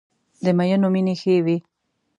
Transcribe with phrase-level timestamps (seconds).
[0.43, 1.57] د مینو مینې ښې وې.